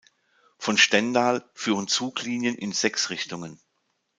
[0.57, 3.61] Von Stendal führen Zuglinien in sechs Richtungen.